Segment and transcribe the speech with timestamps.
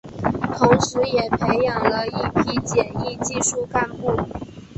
[0.57, 4.17] 同时也培养了一批检疫技术干部。